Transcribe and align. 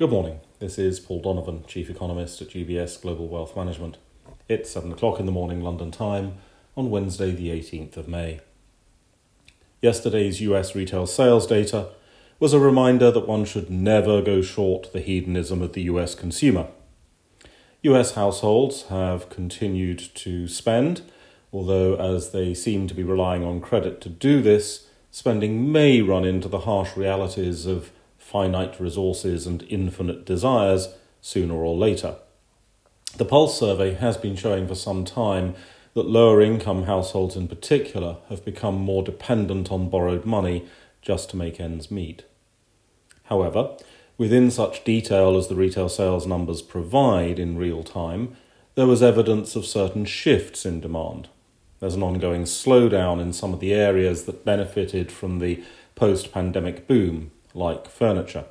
Good 0.00 0.08
morning. 0.08 0.40
This 0.60 0.78
is 0.78 0.98
Paul 0.98 1.20
Donovan, 1.20 1.62
Chief 1.66 1.90
Economist 1.90 2.40
at 2.40 2.48
UBS 2.48 3.02
Global 3.02 3.28
Wealth 3.28 3.54
Management. 3.54 3.98
It's 4.48 4.70
7 4.70 4.90
o'clock 4.92 5.20
in 5.20 5.26
the 5.26 5.30
morning 5.30 5.60
London 5.60 5.90
time 5.90 6.38
on 6.74 6.88
Wednesday, 6.88 7.32
the 7.32 7.50
18th 7.50 7.98
of 7.98 8.08
May. 8.08 8.40
Yesterday's 9.82 10.40
US 10.40 10.74
retail 10.74 11.06
sales 11.06 11.46
data 11.46 11.90
was 12.38 12.54
a 12.54 12.58
reminder 12.58 13.10
that 13.10 13.28
one 13.28 13.44
should 13.44 13.68
never 13.68 14.22
go 14.22 14.40
short 14.40 14.90
the 14.94 15.02
hedonism 15.02 15.60
of 15.60 15.74
the 15.74 15.82
US 15.82 16.14
consumer. 16.14 16.68
US 17.82 18.14
households 18.14 18.84
have 18.84 19.28
continued 19.28 19.98
to 20.14 20.48
spend, 20.48 21.02
although 21.52 21.96
as 21.96 22.30
they 22.30 22.54
seem 22.54 22.86
to 22.86 22.94
be 22.94 23.02
relying 23.02 23.44
on 23.44 23.60
credit 23.60 24.00
to 24.00 24.08
do 24.08 24.40
this, 24.40 24.86
spending 25.10 25.70
may 25.70 26.00
run 26.00 26.24
into 26.24 26.48
the 26.48 26.60
harsh 26.60 26.96
realities 26.96 27.66
of 27.66 27.90
finite 28.30 28.78
resources 28.78 29.44
and 29.44 29.64
infinite 29.68 30.24
desires 30.24 30.94
sooner 31.20 31.54
or 31.54 31.76
later. 31.76 32.14
The 33.16 33.24
Pulse 33.24 33.58
survey 33.58 33.94
has 33.94 34.16
been 34.16 34.36
showing 34.36 34.68
for 34.68 34.76
some 34.76 35.04
time 35.04 35.56
that 35.94 36.06
lower 36.06 36.40
income 36.40 36.84
households 36.84 37.34
in 37.34 37.48
particular 37.48 38.18
have 38.28 38.44
become 38.44 38.76
more 38.76 39.02
dependent 39.02 39.72
on 39.72 39.90
borrowed 39.90 40.24
money 40.24 40.68
just 41.02 41.30
to 41.30 41.36
make 41.36 41.58
ends 41.58 41.90
meet. 41.90 42.22
However, 43.24 43.76
within 44.16 44.52
such 44.52 44.84
detail 44.84 45.36
as 45.36 45.48
the 45.48 45.56
retail 45.56 45.88
sales 45.88 46.24
numbers 46.24 46.62
provide 46.62 47.40
in 47.40 47.58
real 47.58 47.82
time, 47.82 48.36
there 48.76 48.86
was 48.86 49.02
evidence 49.02 49.56
of 49.56 49.66
certain 49.66 50.04
shifts 50.04 50.64
in 50.64 50.80
demand. 50.80 51.28
There's 51.80 51.96
an 51.96 52.02
ongoing 52.04 52.44
slowdown 52.44 53.20
in 53.20 53.32
some 53.32 53.52
of 53.52 53.58
the 53.58 53.74
areas 53.74 54.24
that 54.24 54.44
benefited 54.44 55.10
from 55.10 55.40
the 55.40 55.64
post 55.96 56.30
pandemic 56.30 56.86
boom, 56.86 57.32
like 57.54 57.88
furniture. 57.88 58.44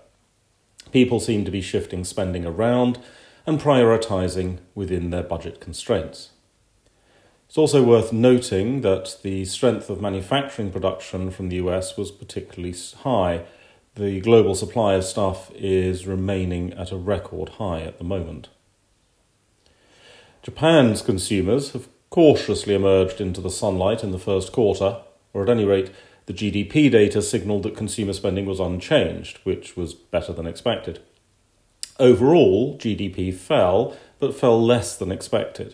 People 0.92 1.20
seem 1.20 1.46
to 1.46 1.52
be 1.52 1.62
shifting 1.62 2.04
spending 2.04 2.46
around 2.46 3.00
and 3.46 3.60
prioritising 3.60 4.60
within 4.76 5.10
their 5.10 5.24
budget 5.24 5.60
constraints. 5.60 6.30
It's 7.48 7.58
also 7.58 7.84
worth 7.84 8.14
noting 8.14 8.82
that 8.82 9.18
the 9.24 9.44
strength 9.46 9.90
of 9.90 10.02
manufacturing 10.02 10.72
production 10.72 11.32
from 11.32 11.50
the 11.50 11.56
US 11.56 11.98
was 11.98 12.12
particularly 12.12 12.76
high. 13.04 13.46
The 13.96 14.22
global 14.22 14.54
supply 14.54 14.94
of 14.94 15.04
stuff 15.04 15.52
is 15.56 16.06
remaining 16.06 16.74
at 16.74 16.92
a 16.92 16.98
record 16.98 17.50
high 17.58 17.82
at 17.82 17.98
the 17.98 18.04
moment. 18.04 18.50
Japan's 20.44 21.02
consumers 21.02 21.72
have 21.72 21.90
cautiously 22.12 22.76
emerged 22.76 23.20
into 23.20 23.42
the 23.42 23.50
sunlight 23.50 24.04
in 24.04 24.12
the 24.12 24.20
first 24.20 24.52
quarter, 24.52 24.98
or 25.34 25.44
at 25.44 25.50
any 25.50 25.66
rate, 25.66 25.92
the 26.30 26.52
GDP 26.52 26.92
data 26.92 27.24
signalled 27.24 27.64
that 27.64 27.76
consumer 27.76 28.14
spending 28.14 28.46
was 28.46 28.60
unchanged, 28.60 29.40
which 29.46 29.76
was 29.76 29.96
better 29.96 30.32
than 30.32 30.46
expected. 30.46 31.00
Overall, 32.00 32.78
GDP 32.78 33.34
fell, 33.34 33.98
but 34.20 34.36
fell 34.36 34.64
less 34.64 34.96
than 34.96 35.12
expected. 35.12 35.74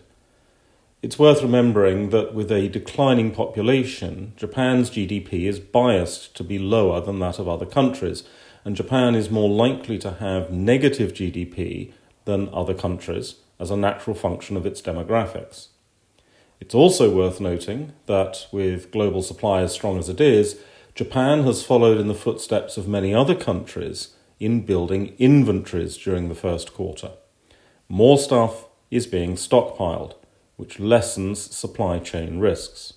It's 1.02 1.20
worth 1.20 1.42
remembering 1.42 2.12
that 2.12 2.34
with 2.34 2.50
a 2.54 2.70
declining 2.70 3.32
population, 3.32 4.32
Japan's 4.38 4.90
GDP 4.90 5.46
is 5.46 5.60
biased 5.60 6.38
to 6.38 6.44
be 6.46 6.58
lower 6.58 7.02
than 7.02 7.20
that 7.20 7.38
of 7.38 7.50
other 7.50 7.66
countries, 7.66 8.24
and 8.64 8.78
Japan 8.78 9.14
is 9.14 9.30
more 9.30 9.50
likely 9.50 9.98
to 9.98 10.12
have 10.12 10.52
negative 10.52 11.12
GDP 11.12 11.92
than 12.24 12.48
other 12.54 12.74
countries 12.74 13.36
as 13.60 13.72
a 13.72 13.76
natural 13.76 14.16
function 14.16 14.56
of 14.56 14.66
its 14.66 14.82
demographics. 14.82 15.68
It's 16.60 16.76
also 16.76 17.14
worth 17.14 17.42
noting 17.42 17.94
that, 18.06 18.48
with 18.52 18.92
global 18.92 19.22
supply 19.22 19.62
as 19.62 19.74
strong 19.74 19.98
as 20.00 20.10
it 20.10 20.22
is, 20.22 20.60
Japan 20.94 21.44
has 21.44 21.64
followed 21.64 22.00
in 22.00 22.08
the 22.08 22.14
footsteps 22.14 22.78
of 22.78 22.88
many 22.88 23.14
other 23.14 23.36
countries 23.36 24.10
in 24.40 24.66
building 24.66 25.14
inventories 25.20 25.98
during 25.98 26.30
the 26.30 26.36
first 26.36 26.74
quarter. 26.74 27.12
More 27.90 28.18
stuff 28.18 28.66
is 28.90 29.06
being 29.06 29.36
stockpiled, 29.36 30.16
which 30.56 30.80
lessens 30.80 31.40
supply 31.56 32.00
chain 32.00 32.40
risks. 32.40 32.94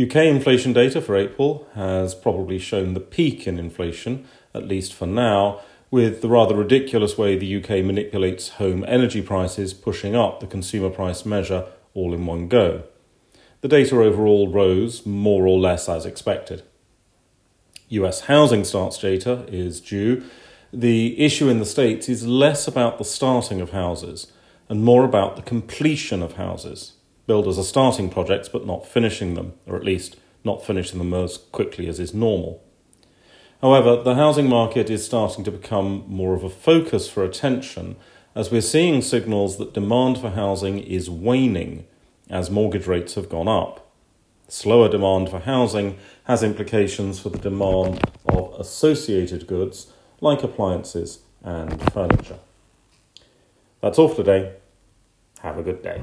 UK 0.00 0.16
inflation 0.16 0.72
data 0.72 1.00
for 1.00 1.16
April 1.16 1.66
has 1.74 2.14
probably 2.14 2.58
shown 2.58 2.94
the 2.94 3.00
peak 3.00 3.46
in 3.46 3.58
inflation, 3.58 4.26
at 4.54 4.66
least 4.66 4.94
for 4.94 5.06
now, 5.06 5.60
with 5.90 6.20
the 6.20 6.28
rather 6.28 6.54
ridiculous 6.54 7.16
way 7.16 7.36
the 7.36 7.56
UK 7.56 7.84
manipulates 7.84 8.50
home 8.50 8.84
energy 8.86 9.22
prices 9.22 9.72
pushing 9.72 10.14
up 10.14 10.40
the 10.40 10.46
consumer 10.46 10.90
price 10.90 11.24
measure 11.24 11.66
all 11.94 12.12
in 12.12 12.26
one 12.26 12.48
go. 12.48 12.82
The 13.60 13.68
data 13.68 14.00
overall 14.00 14.48
rose 14.48 15.06
more 15.06 15.46
or 15.46 15.58
less 15.58 15.88
as 15.88 16.04
expected. 16.04 16.62
US 17.88 18.22
housing 18.22 18.64
starts 18.64 18.98
data 18.98 19.46
is 19.48 19.80
due. 19.80 20.22
The 20.72 21.18
issue 21.18 21.48
in 21.48 21.58
the 21.58 21.64
States 21.64 22.08
is 22.08 22.26
less 22.26 22.68
about 22.68 22.98
the 22.98 23.04
starting 23.04 23.60
of 23.60 23.70
houses 23.70 24.30
and 24.68 24.84
more 24.84 25.04
about 25.04 25.36
the 25.36 25.42
completion 25.42 26.22
of 26.22 26.34
houses. 26.34 26.92
Builders 27.26 27.58
are 27.58 27.64
starting 27.64 28.10
projects 28.10 28.48
but 28.48 28.66
not 28.66 28.86
finishing 28.86 29.34
them, 29.34 29.54
or 29.66 29.76
at 29.76 29.84
least 29.84 30.16
not 30.44 30.64
finishing 30.64 30.98
them 30.98 31.14
as 31.14 31.38
quickly 31.38 31.88
as 31.88 31.98
is 31.98 32.12
normal. 32.12 32.62
However, 33.60 34.00
the 34.02 34.14
housing 34.14 34.48
market 34.48 34.88
is 34.88 35.04
starting 35.04 35.44
to 35.44 35.50
become 35.50 36.04
more 36.06 36.34
of 36.34 36.44
a 36.44 36.50
focus 36.50 37.08
for 37.08 37.24
attention 37.24 37.96
as 38.34 38.52
we're 38.52 38.60
seeing 38.60 39.02
signals 39.02 39.58
that 39.58 39.74
demand 39.74 40.18
for 40.18 40.30
housing 40.30 40.78
is 40.78 41.10
waning 41.10 41.86
as 42.30 42.50
mortgage 42.50 42.86
rates 42.86 43.14
have 43.14 43.28
gone 43.28 43.48
up. 43.48 43.90
Slower 44.46 44.88
demand 44.88 45.28
for 45.28 45.40
housing 45.40 45.98
has 46.24 46.42
implications 46.42 47.18
for 47.18 47.30
the 47.30 47.38
demand 47.38 48.00
of 48.26 48.54
associated 48.58 49.46
goods 49.46 49.92
like 50.20 50.44
appliances 50.44 51.20
and 51.42 51.92
furniture. 51.92 52.38
That's 53.80 53.98
all 53.98 54.08
for 54.08 54.16
today. 54.16 54.54
Have 55.40 55.58
a 55.58 55.62
good 55.62 55.82
day. 55.82 56.02